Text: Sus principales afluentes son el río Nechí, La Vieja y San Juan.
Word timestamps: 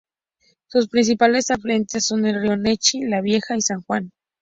Sus 0.65 0.87
principales 0.87 1.51
afluentes 1.51 2.07
son 2.07 2.25
el 2.25 2.41
río 2.41 2.57
Nechí, 2.57 3.03
La 3.03 3.21
Vieja 3.21 3.55
y 3.55 3.61
San 3.61 3.83
Juan. 3.83 4.09